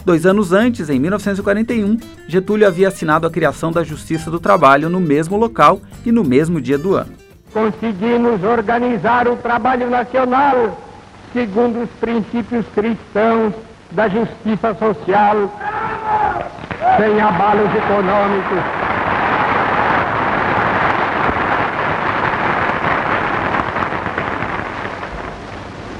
Dois 0.04 0.26
anos 0.26 0.52
antes, 0.52 0.90
em 0.90 0.98
1941, 0.98 1.96
Getúlio 2.28 2.66
havia 2.66 2.88
assinado 2.88 3.26
a 3.26 3.30
criação 3.30 3.72
da 3.72 3.82
Justiça 3.82 4.30
do 4.30 4.38
Trabalho 4.38 4.90
no 4.90 5.00
mesmo 5.00 5.38
local 5.38 5.80
e 6.04 6.12
no 6.12 6.22
mesmo 6.22 6.60
dia 6.60 6.76
do 6.76 6.94
ano. 6.94 7.23
Conseguimos 7.54 8.42
organizar 8.42 9.28
o 9.28 9.36
trabalho 9.36 9.88
nacional 9.88 10.76
segundo 11.32 11.84
os 11.84 11.90
princípios 12.00 12.66
cristãos 12.74 13.54
da 13.92 14.08
justiça 14.08 14.74
social, 14.74 15.36
sem 16.96 17.20
abalos 17.20 17.70
econômicos. 17.76 18.58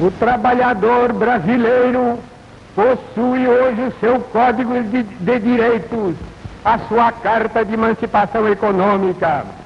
O 0.01 0.11
trabalhador 0.19 1.13
brasileiro 1.13 2.19
possui 2.75 3.47
hoje 3.47 3.81
o 3.81 3.93
seu 4.01 4.19
Código 4.19 4.83
de, 4.83 5.05
de 5.05 5.39
Direitos, 5.39 6.17
a 6.65 6.79
sua 6.89 7.13
Carta 7.13 7.65
de 7.65 7.75
Emancipação 7.75 8.49
Econômica. 8.49 9.64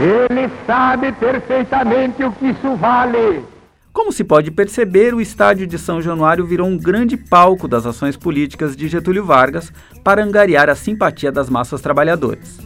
Ele 0.00 0.50
sabe 0.66 1.12
perfeitamente 1.12 2.24
o 2.24 2.32
que 2.32 2.46
isso 2.48 2.74
vale. 2.76 3.44
Como 3.92 4.10
se 4.10 4.24
pode 4.24 4.50
perceber, 4.50 5.14
o 5.14 5.20
estádio 5.20 5.68
de 5.68 5.78
São 5.78 6.02
Januário 6.02 6.44
virou 6.44 6.66
um 6.66 6.76
grande 6.76 7.16
palco 7.16 7.68
das 7.68 7.86
ações 7.86 8.16
políticas 8.16 8.76
de 8.76 8.88
Getúlio 8.88 9.24
Vargas 9.24 9.72
para 10.02 10.24
angariar 10.24 10.68
a 10.68 10.74
simpatia 10.74 11.30
das 11.30 11.48
massas 11.48 11.80
trabalhadoras. 11.80 12.58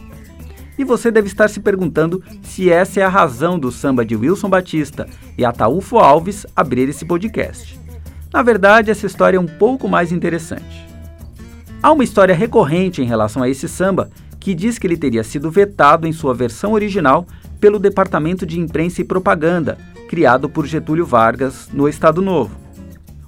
E 0.75 0.83
você 0.83 1.11
deve 1.11 1.27
estar 1.27 1.47
se 1.47 1.59
perguntando 1.59 2.23
se 2.41 2.71
essa 2.71 2.99
é 2.99 3.03
a 3.03 3.09
razão 3.09 3.59
do 3.59 3.71
samba 3.71 4.03
de 4.03 4.15
Wilson 4.15 4.49
Batista 4.49 5.07
e 5.37 5.45
Ataúfo 5.45 5.99
Alves 5.99 6.47
abrir 6.55 6.89
esse 6.89 7.05
podcast. 7.05 7.79
Na 8.33 8.41
verdade, 8.41 8.89
essa 8.89 9.05
história 9.05 9.37
é 9.37 9.39
um 9.39 9.45
pouco 9.45 9.87
mais 9.87 10.11
interessante. 10.11 10.87
Há 11.81 11.91
uma 11.91 12.03
história 12.03 12.33
recorrente 12.33 13.01
em 13.01 13.05
relação 13.05 13.43
a 13.43 13.49
esse 13.49 13.67
samba 13.67 14.09
que 14.39 14.53
diz 14.53 14.79
que 14.79 14.87
ele 14.87 14.97
teria 14.97 15.23
sido 15.23 15.51
vetado 15.51 16.07
em 16.07 16.13
sua 16.13 16.33
versão 16.33 16.73
original 16.73 17.27
pelo 17.59 17.77
Departamento 17.77 18.45
de 18.45 18.59
Imprensa 18.59 19.01
e 19.01 19.03
Propaganda, 19.03 19.77
criado 20.07 20.49
por 20.49 20.65
Getúlio 20.65 21.05
Vargas 21.05 21.69
no 21.73 21.87
Estado 21.87 22.21
Novo. 22.21 22.57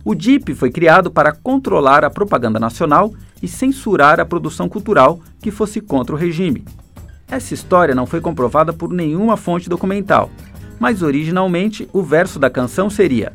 O 0.04 0.16
DIP 0.16 0.56
foi 0.56 0.72
criado 0.72 1.12
para 1.12 1.32
controlar 1.32 2.04
a 2.04 2.10
propaganda 2.10 2.60
nacional 2.60 3.14
e 3.42 3.48
censurar 3.48 4.20
a 4.20 4.26
produção 4.26 4.68
cultural 4.68 5.20
que 5.40 5.52
fosse 5.52 5.80
contra 5.80 6.16
o 6.16 6.18
regime. 6.18 6.66
Essa 7.30 7.54
história 7.54 7.94
não 7.94 8.06
foi 8.06 8.20
comprovada 8.20 8.74
por 8.74 8.92
nenhuma 8.92 9.38
fonte 9.38 9.70
documental, 9.70 10.30
mas 10.80 11.02
originalmente 11.02 11.88
o 11.94 12.02
verso 12.02 12.40
da 12.40 12.50
canção 12.50 12.90
seria: 12.90 13.32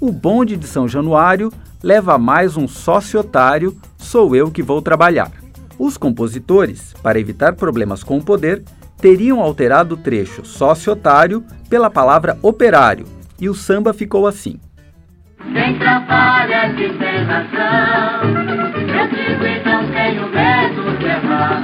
O 0.00 0.12
bonde 0.12 0.56
de 0.56 0.66
São 0.66 0.88
Januário 0.88 1.52
leva 1.82 2.18
mais 2.18 2.56
um 2.56 2.66
sócio 2.66 3.20
otário, 3.20 3.76
sou 3.96 4.34
eu 4.34 4.50
que 4.50 4.62
vou 4.62 4.82
trabalhar. 4.82 5.39
Os 5.82 5.96
compositores, 5.96 6.92
para 7.02 7.18
evitar 7.18 7.54
problemas 7.54 8.04
com 8.04 8.18
o 8.18 8.22
poder, 8.22 8.62
teriam 9.00 9.40
alterado 9.40 9.94
o 9.94 9.96
trecho 9.96 10.44
sócio-otário 10.44 11.42
pela 11.70 11.88
palavra 11.88 12.38
operário, 12.42 13.06
e 13.40 13.48
o 13.48 13.54
samba 13.54 13.94
ficou 13.94 14.26
assim. 14.26 14.60
Quem 15.54 15.78
trabalha 15.78 16.68
eu 16.68 16.76
digo 16.76 16.98
tenho 19.94 20.28
medo 20.28 20.98
de 20.98 21.06
errar. 21.06 21.62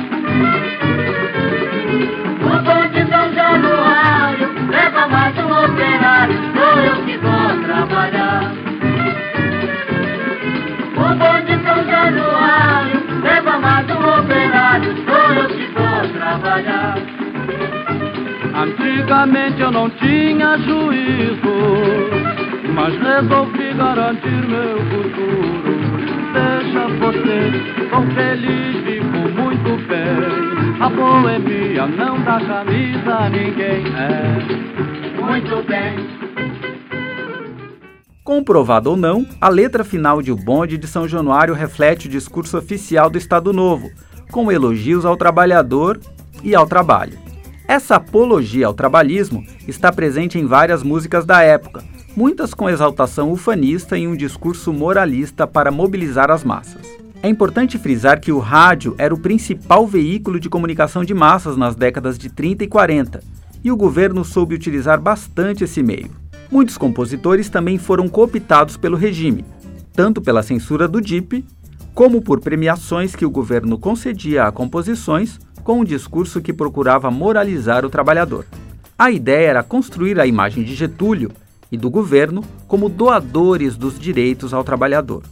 Antigamente 18.67 19.61
eu 19.61 19.71
não 19.71 19.89
tinha 19.91 20.59
juízo, 20.59 21.39
mas 22.75 22.93
resolvi 22.99 23.73
garantir 23.75 24.49
meu 24.49 24.79
futuro. 24.91 25.77
Deixa 26.33 26.89
você, 26.99 27.89
sou 27.89 28.03
feliz, 28.15 28.85
vivo 28.85 29.29
muito 29.41 29.71
bem. 29.87 30.81
A 30.81 30.89
boemia 30.89 31.87
não 31.87 32.21
dá 32.25 32.41
camisa 32.41 33.29
ninguém, 33.31 33.85
é. 33.95 35.23
Muito 35.23 35.63
bem. 35.69 36.17
Comprovado 38.25 38.91
ou 38.91 38.97
não, 38.97 39.25
a 39.41 39.49
letra 39.49 39.85
final 39.85 40.21
de 40.21 40.33
O 40.33 40.37
Bonde 40.37 40.77
de 40.77 40.89
São 40.89 41.07
Januário 41.07 41.55
reflete 41.55 42.09
o 42.09 42.11
discurso 42.11 42.59
oficial 42.59 43.09
do 43.09 43.17
Estado 43.17 43.53
Novo, 43.53 43.91
com 44.33 44.51
elogios 44.51 45.05
ao 45.05 45.17
trabalhador 45.17 46.01
e 46.43 46.53
ao 46.53 46.67
trabalho. 46.67 47.27
Essa 47.69 47.97
apologia 47.97 48.69
ao 48.69 48.75
trabalhismo 48.75 49.45
está 49.67 49.91
presente 49.91 50.39
em 50.39 50.47
várias 50.47 50.85
músicas 50.85 51.25
da 51.25 51.43
época, 51.43 51.83
muitas 52.15 52.55
com 52.55 52.71
exaltação 52.71 53.33
ufanista 53.33 53.99
e 53.99 54.07
um 54.07 54.15
discurso 54.15 54.73
moralista 54.73 55.49
para 55.49 55.73
mobilizar 55.73 56.31
as 56.31 56.45
massas. 56.45 56.87
É 57.21 57.29
importante 57.29 57.77
frisar 57.77 58.21
que 58.21 58.31
o 58.31 58.39
rádio 58.39 58.95
era 58.99 59.13
o 59.13 59.19
principal 59.19 59.85
veículo 59.85 60.39
de 60.39 60.49
comunicação 60.49 61.05
de 61.05 61.13
massas 61.13 61.57
nas 61.57 61.75
décadas 61.75 62.17
de 62.17 62.31
30 62.31 62.63
e 62.63 62.69
40, 62.69 63.21
e 63.65 63.73
o 63.73 63.77
governo 63.77 64.25
soube 64.25 64.55
utilizar 64.55 65.01
bastante 65.01 65.65
esse 65.65 65.83
meio. 65.83 66.11
Muitos 66.49 66.79
compositores 66.79 67.49
também 67.49 67.79
foram 67.79 68.09
cooptados 68.09 68.77
pelo 68.77 68.97
regime, 68.97 69.45
tanto 69.93 70.23
pela 70.23 70.45
censura 70.45 70.87
do 70.87 71.01
DIP, 71.01 71.45
como 71.93 72.23
por 72.23 72.41
premiações 72.41 73.17
que 73.17 73.27
o 73.27 73.31
governo 73.31 73.77
concedia 73.77 74.45
a 74.45 74.53
composições 74.53 75.41
com 75.67 75.81
um 75.81 75.85
discurso 75.85 76.41
que 76.41 76.53
procurava 76.53 77.11
moralizar 77.11 77.85
o 77.85 77.91
trabalhador. 77.91 78.47
A 78.97 79.11
ideia 79.11 79.49
era 79.49 79.63
construir 79.65 80.21
a 80.21 80.25
imagem 80.25 80.63
de 80.63 80.77
Getúlio 80.77 81.33
e 81.73 81.77
do 81.77 81.91
governo 81.91 82.45
como 82.69 82.89
doadores 82.89 83.77
dos 83.77 83.99
direitos 83.99 84.55
ao 84.55 84.63
trabalhador. 84.63 85.25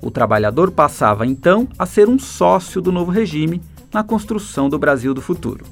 O 0.00 0.10
trabalhador 0.10 0.70
passava 0.70 1.26
então 1.26 1.68
a 1.78 1.84
ser 1.84 2.08
um 2.08 2.18
sócio 2.18 2.80
do 2.80 2.90
novo 2.90 3.10
regime 3.10 3.60
na 3.92 4.02
construção 4.02 4.70
do 4.70 4.78
Brasil 4.78 5.12
do 5.12 5.20
futuro. 5.20 5.66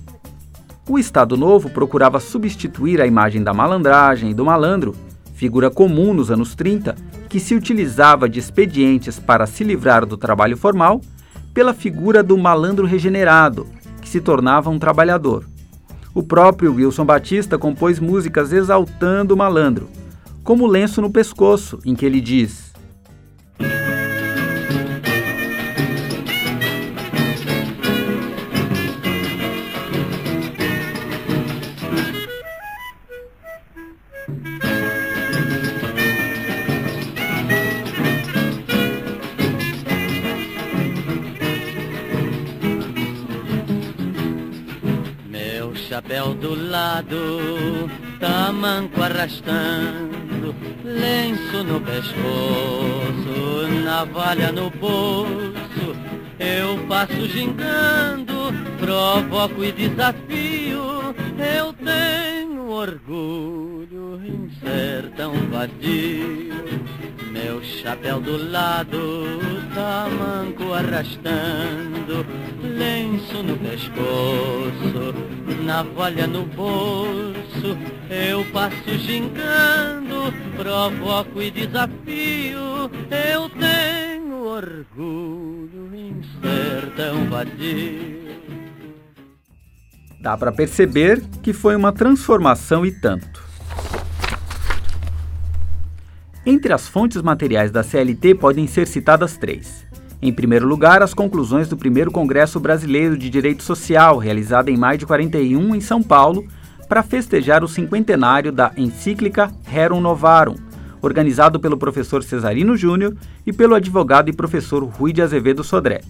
O 0.87 0.99
Estado 0.99 1.35
Novo 1.35 1.71
procurava 1.71 2.21
substituir 2.21 3.00
a 3.00 3.07
imagem 3.07 3.43
da 3.43 3.55
malandragem 3.55 4.31
e 4.31 4.35
do 4.35 4.45
malandro, 4.45 4.95
figura 5.33 5.71
comum 5.71 6.12
nos 6.12 6.31
anos 6.31 6.55
30, 6.55 6.95
que 7.31 7.40
se 7.40 7.55
utilizava 7.55 8.28
de 8.28 8.38
expedientes 8.38 9.19
para 9.19 9.47
se 9.47 9.64
livrar 9.64 10.05
do 10.05 10.19
trabalho 10.19 10.57
formal, 10.57 11.00
pela 11.59 11.75
figura 11.75 12.23
do 12.23 12.38
malandro 12.38 12.87
regenerado, 12.87 13.67
que 14.00 14.09
se 14.09 14.21
tornava 14.21 14.71
um 14.71 14.79
trabalhador. 14.79 15.45
O 16.15 16.23
próprio 16.23 16.73
Wilson 16.73 17.05
Batista 17.05 17.59
compôs 17.59 17.99
músicas 17.99 18.53
exaltando 18.53 19.35
o 19.35 19.37
malandro, 19.37 19.88
como 20.45 20.69
Lenço 20.69 21.03
no 21.03 21.11
Pescoço, 21.11 21.81
em 21.85 21.97
que 21.97 22.07
ele 22.07 22.21
diz: 22.21 22.67
lado, 47.09 47.91
tamanco 48.21 49.03
arrastando 49.03 50.55
lenço 50.85 51.65
no 51.65 51.81
pescoço, 51.81 53.69
navalha 53.85 54.53
no 54.53 54.71
bolso. 54.71 55.97
Eu 56.38 56.79
passo 56.87 57.27
gingando, 57.27 58.53
provoco 58.79 59.65
e 59.65 59.73
desafio. 59.73 61.15
Eu 61.38 61.73
tenho 61.73 62.69
orgulho 62.69 64.21
em 64.25 64.50
ser 64.61 65.11
tão. 65.17 65.38
Meu 67.40 67.62
chapéu 67.62 68.21
do 68.21 68.50
lado, 68.50 69.38
tamanco 69.73 70.73
arrastando, 70.73 72.26
lenço 72.61 73.45
no 73.45 73.57
pescoço, 73.57 75.14
navalha 75.64 76.26
no 76.26 76.45
bolso. 76.47 77.78
Eu 78.11 78.45
passo 78.47 78.90
gingando, 78.99 80.35
provoco 80.57 81.40
e 81.40 81.52
desafio. 81.52 82.90
Eu 83.09 83.49
tenho 83.50 84.45
orgulho 84.45 85.95
em 85.95 86.21
ser 86.40 86.90
tão 86.97 87.30
vadio. 87.30 88.18
Dá 90.21 90.37
para 90.37 90.50
perceber 90.50 91.23
que 91.40 91.52
foi 91.52 91.76
uma 91.76 91.92
transformação 91.92 92.85
e 92.85 92.90
tanto. 92.90 93.48
Entre 96.50 96.73
as 96.73 96.88
fontes 96.88 97.21
materiais 97.21 97.71
da 97.71 97.83
CLT 97.83 98.37
podem 98.37 98.67
ser 98.67 98.87
citadas 98.87 99.37
três. 99.37 99.87
Em 100.23 100.33
primeiro 100.33 100.67
lugar, 100.67 101.02
as 101.02 101.12
conclusões 101.12 101.69
do 101.69 101.76
primeiro 101.76 102.11
Congresso 102.11 102.59
Brasileiro 102.59 103.19
de 103.19 103.28
Direito 103.28 103.62
Social, 103.62 104.17
realizado 104.17 104.71
em 104.71 104.76
maio 104.78 104.97
de 104.97 105.05
41 105.05 105.75
em 105.75 105.81
São 105.83 106.02
Paulo, 106.02 106.49
para 106.88 107.02
festejar 107.02 107.62
o 107.62 107.69
cinquentenário 107.69 108.50
da 108.50 108.73
encíclica 108.78 109.52
Rerum 109.67 110.00
Novarum, 110.00 110.55
organizado 111.02 111.61
pelo 111.61 111.76
professor 111.76 112.23
Cesarino 112.23 112.78
Júnior 112.78 113.14
e 113.47 113.52
pelo 113.52 113.75
advogado 113.75 114.31
e 114.31 114.33
professor 114.33 114.83
Rui 114.83 115.12
de 115.12 115.21
Azevedo 115.21 115.62
Sodré. 115.62 116.00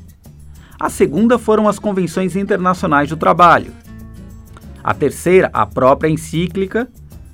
A 0.78 0.88
segunda 0.88 1.36
foram 1.36 1.66
as 1.66 1.80
convenções 1.80 2.36
internacionais 2.36 3.08
do 3.08 3.16
trabalho. 3.16 3.72
A 4.84 4.94
terceira, 4.94 5.50
a 5.52 5.66
própria 5.66 6.08
encíclica, 6.08 6.88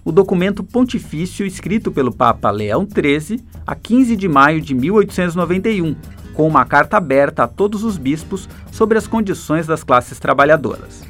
o 0.05 0.13
documento 0.13 0.63
pontifício 0.63 1.47
escrito 1.47 1.91
pelo 1.91 2.13
Papa 2.13 2.51
Leão 2.51 2.87
XIII 2.87 3.43
a 3.67 3.75
15 3.75 4.15
de 4.15 4.29
maio 4.29 4.61
de 4.61 4.75
1891, 4.75 5.97
com 6.35 6.47
uma 6.47 6.65
carta 6.65 6.99
aberta 6.99 7.45
a 7.45 7.49
todos 7.49 7.83
os 7.83 7.97
bispos 7.97 8.49
sobre 8.71 8.99
as 8.99 9.07
condições 9.07 9.67
das 9.67 9.83
classes 9.83 10.19
trabalhadoras. 10.19 11.03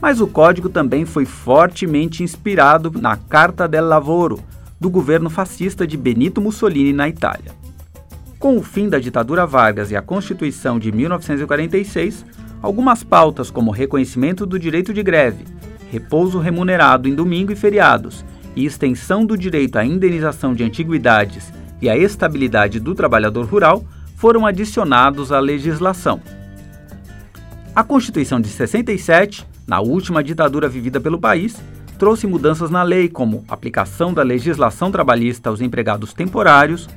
Mas 0.00 0.20
o 0.20 0.28
código 0.28 0.68
também 0.68 1.04
foi 1.04 1.24
fortemente 1.24 2.22
inspirado 2.22 2.92
na 3.00 3.16
Carta 3.16 3.66
del 3.66 3.86
Lavoro, 3.86 4.38
do 4.78 4.88
governo 4.88 5.28
fascista 5.28 5.84
de 5.84 5.96
Benito 5.96 6.40
Mussolini 6.40 6.92
na 6.92 7.08
Itália. 7.08 7.50
Com 8.38 8.56
o 8.56 8.62
fim 8.62 8.88
da 8.88 9.00
ditadura 9.00 9.44
Vargas 9.44 9.90
e 9.90 9.96
a 9.96 10.02
Constituição 10.02 10.78
de 10.78 10.92
1946, 10.92 12.24
algumas 12.62 13.02
pautas 13.02 13.50
como 13.50 13.72
reconhecimento 13.72 14.46
do 14.46 14.56
direito 14.56 14.94
de 14.94 15.02
greve, 15.02 15.44
repouso 15.90 16.38
remunerado 16.38 17.08
em 17.08 17.14
domingo 17.14 17.52
e 17.52 17.56
feriados 17.56 18.24
e 18.54 18.64
extensão 18.64 19.24
do 19.24 19.36
direito 19.36 19.76
à 19.76 19.84
indenização 19.84 20.54
de 20.54 20.64
antiguidades 20.64 21.52
e 21.80 21.88
à 21.88 21.96
estabilidade 21.96 22.80
do 22.80 22.94
trabalhador 22.94 23.46
rural 23.46 23.84
foram 24.16 24.44
adicionados 24.44 25.30
à 25.30 25.38
legislação. 25.38 26.20
A 27.74 27.84
Constituição 27.84 28.40
de 28.40 28.48
67, 28.48 29.46
na 29.66 29.80
última 29.80 30.24
ditadura 30.24 30.68
vivida 30.68 31.00
pelo 31.00 31.20
país, 31.20 31.56
trouxe 31.98 32.26
mudanças 32.26 32.70
na 32.70 32.82
lei, 32.82 33.08
como 33.08 33.44
aplicação 33.48 34.12
da 34.12 34.22
legislação 34.22 34.90
trabalhista 34.90 35.50
aos 35.50 35.60
empregados 35.60 36.12
temporários, 36.12 36.88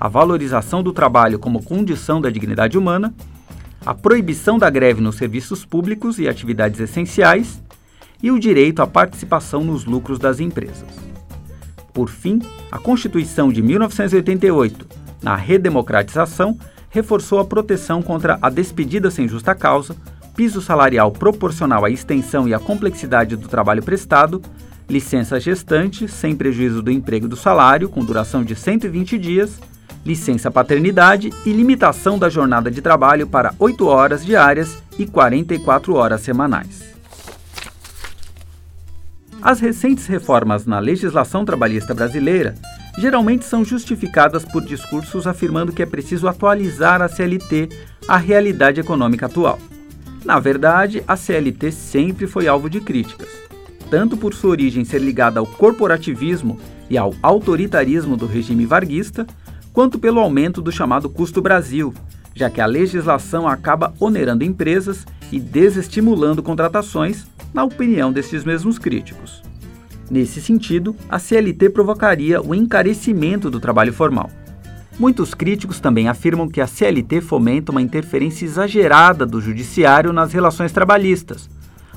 a 0.00 0.08
valorização 0.08 0.82
do 0.82 0.92
trabalho 0.92 1.38
como 1.38 1.62
condição 1.62 2.20
da 2.20 2.30
dignidade 2.30 2.76
humana, 2.76 3.14
a 3.86 3.94
proibição 3.94 4.58
da 4.58 4.68
greve 4.68 5.00
nos 5.00 5.16
serviços 5.16 5.64
públicos 5.64 6.18
e 6.18 6.26
atividades 6.26 6.80
essenciais 6.80 7.62
e 8.24 8.30
o 8.30 8.40
direito 8.40 8.80
à 8.80 8.86
participação 8.86 9.62
nos 9.62 9.84
lucros 9.84 10.18
das 10.18 10.40
empresas. 10.40 10.88
Por 11.92 12.08
fim, 12.08 12.40
a 12.72 12.78
Constituição 12.78 13.52
de 13.52 13.60
1988, 13.60 14.86
na 15.22 15.36
redemocratização, 15.36 16.58
reforçou 16.88 17.38
a 17.38 17.44
proteção 17.44 18.00
contra 18.00 18.38
a 18.40 18.48
despedida 18.48 19.10
sem 19.10 19.28
justa 19.28 19.54
causa, 19.54 19.94
piso 20.34 20.62
salarial 20.62 21.12
proporcional 21.12 21.84
à 21.84 21.90
extensão 21.90 22.48
e 22.48 22.54
à 22.54 22.58
complexidade 22.58 23.36
do 23.36 23.46
trabalho 23.46 23.82
prestado, 23.82 24.40
licença 24.88 25.38
gestante 25.38 26.08
sem 26.08 26.34
prejuízo 26.34 26.80
do 26.80 26.90
emprego 26.90 27.26
e 27.26 27.28
do 27.28 27.36
salário, 27.36 27.90
com 27.90 28.02
duração 28.02 28.42
de 28.42 28.56
120 28.56 29.18
dias, 29.18 29.60
licença 30.02 30.50
paternidade 30.50 31.30
e 31.44 31.52
limitação 31.52 32.18
da 32.18 32.30
jornada 32.30 32.70
de 32.70 32.80
trabalho 32.80 33.26
para 33.26 33.52
8 33.58 33.86
horas 33.86 34.24
diárias 34.24 34.78
e 34.98 35.04
44 35.04 35.94
horas 35.94 36.22
semanais. 36.22 36.93
As 39.44 39.60
recentes 39.60 40.06
reformas 40.06 40.64
na 40.64 40.78
legislação 40.78 41.44
trabalhista 41.44 41.92
brasileira 41.92 42.54
geralmente 42.96 43.44
são 43.44 43.62
justificadas 43.62 44.42
por 44.42 44.64
discursos 44.64 45.26
afirmando 45.26 45.70
que 45.70 45.82
é 45.82 45.86
preciso 45.86 46.26
atualizar 46.26 47.02
a 47.02 47.08
CLT 47.08 47.68
à 48.08 48.16
realidade 48.16 48.80
econômica 48.80 49.26
atual. 49.26 49.58
Na 50.24 50.40
verdade, 50.40 51.04
a 51.06 51.14
CLT 51.14 51.72
sempre 51.72 52.26
foi 52.26 52.48
alvo 52.48 52.70
de 52.70 52.80
críticas, 52.80 53.28
tanto 53.90 54.16
por 54.16 54.32
sua 54.32 54.48
origem 54.48 54.82
ser 54.82 55.02
ligada 55.02 55.40
ao 55.40 55.46
corporativismo 55.46 56.58
e 56.88 56.96
ao 56.96 57.14
autoritarismo 57.20 58.16
do 58.16 58.26
regime 58.26 58.64
varguista, 58.64 59.26
quanto 59.74 59.98
pelo 59.98 60.20
aumento 60.20 60.62
do 60.62 60.72
chamado 60.72 61.10
custo 61.10 61.42
Brasil, 61.42 61.92
já 62.34 62.48
que 62.48 62.62
a 62.62 62.66
legislação 62.66 63.46
acaba 63.46 63.92
onerando 64.00 64.42
empresas 64.42 65.06
e 65.30 65.38
desestimulando 65.38 66.42
contratações 66.42 67.26
na 67.54 67.62
opinião 67.62 68.12
desses 68.12 68.44
mesmos 68.44 68.78
críticos. 68.78 69.40
Nesse 70.10 70.42
sentido, 70.42 70.94
a 71.08 71.18
CLT 71.18 71.70
provocaria 71.70 72.42
o 72.42 72.54
encarecimento 72.54 73.48
do 73.48 73.60
trabalho 73.60 73.92
formal. 73.92 74.28
Muitos 74.98 75.32
críticos 75.32 75.80
também 75.80 76.08
afirmam 76.08 76.48
que 76.48 76.60
a 76.60 76.66
CLT 76.66 77.20
fomenta 77.20 77.72
uma 77.72 77.80
interferência 77.80 78.44
exagerada 78.44 79.24
do 79.24 79.40
judiciário 79.40 80.12
nas 80.12 80.32
relações 80.32 80.72
trabalhistas, 80.72 81.48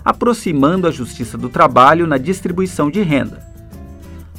aproximando 0.06 0.88
a 0.88 0.92
justiça 0.92 1.38
do 1.38 1.50
trabalho 1.50 2.08
na 2.08 2.18
distribuição 2.18 2.90
de 2.90 3.02
renda. 3.02 3.46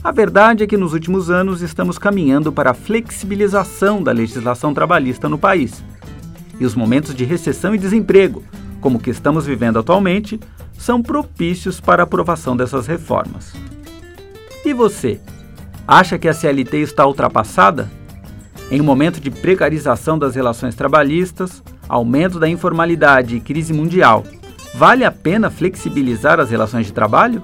A 0.03 0.13
verdade 0.13 0.65
é 0.65 0.67
que 0.67 0.77
nos 0.77 0.93
últimos 0.93 1.29
anos 1.29 1.61
estamos 1.61 1.99
caminhando 1.99 2.53
para 2.53 2.71
a 2.71 2.75
flexibilização 2.75 4.03
da 4.03 4.13
legislação 4.13 4.73
trabalhista 4.73 5.29
no 5.29 5.37
país. 5.37 5.85
E 6.59 6.65
os 6.65 6.75
momentos 6.75 7.15
de 7.15 7.25
recessão 7.25 7.75
e 7.75 7.79
desemprego, 7.79 8.43
como 8.81 8.99
o 8.99 9.01
que 9.01 9.11
estamos 9.11 9.45
vivendo 9.45 9.79
atualmente, 9.79 10.41
são 10.79 11.03
propícios 11.03 11.81
para 11.81 12.03
a 12.03 12.05
aprovação 12.05 12.57
dessas 12.57 12.87
reformas. 12.87 13.53
E 14.65 14.73
você? 14.73 15.21
Acha 15.87 16.19
que 16.19 16.29
a 16.29 16.33
CLT 16.33 16.79
está 16.79 17.05
ultrapassada? 17.07 17.91
Em 18.71 18.81
um 18.81 18.85
momento 18.85 19.21
de 19.21 19.31
precarização 19.31 20.19
das 20.19 20.35
relações 20.35 20.75
trabalhistas, 20.75 21.63
aumento 21.89 22.39
da 22.39 22.49
informalidade 22.49 23.37
e 23.37 23.41
crise 23.41 23.73
mundial, 23.73 24.25
vale 24.75 25.05
a 25.05 25.11
pena 25.11 25.51
flexibilizar 25.51 26.39
as 26.39 26.51
relações 26.51 26.87
de 26.87 26.93
trabalho? 26.93 27.43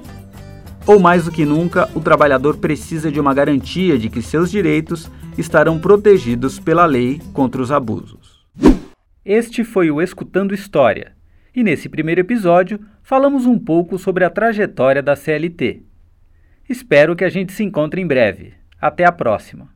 Ou 0.86 1.00
mais 1.00 1.24
do 1.24 1.32
que 1.32 1.46
nunca, 1.46 1.88
o 1.94 2.00
trabalhador 2.00 2.58
precisa 2.58 3.10
de 3.10 3.18
uma 3.18 3.34
garantia 3.34 3.98
de 3.98 4.10
que 4.10 4.20
seus 4.20 4.50
direitos 4.50 5.10
estarão 5.36 5.78
protegidos 5.78 6.60
pela 6.60 6.84
lei 6.84 7.20
contra 7.32 7.60
os 7.60 7.72
abusos? 7.72 8.44
Este 9.24 9.64
foi 9.64 9.90
o 9.90 10.02
Escutando 10.02 10.54
História 10.54 11.12
e 11.54 11.62
nesse 11.62 11.88
primeiro 11.88 12.20
episódio 12.20 12.80
falamos 13.04 13.44
um 13.44 13.58
pouco 13.58 13.98
sobre 13.98 14.24
a 14.24 14.30
trajetória 14.30 15.02
da 15.02 15.14
CLT. 15.14 15.82
Espero 16.66 17.14
que 17.14 17.24
a 17.24 17.28
gente 17.28 17.52
se 17.52 17.62
encontre 17.62 18.00
em 18.00 18.06
breve. 18.06 18.54
Até 18.80 19.04
a 19.04 19.12
próxima! 19.12 19.73